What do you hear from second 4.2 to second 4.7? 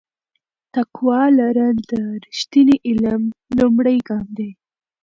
دی.